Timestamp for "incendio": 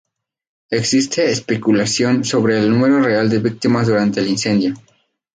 4.29-4.73